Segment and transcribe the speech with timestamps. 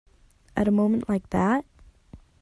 [0.57, 1.63] At a moment like that?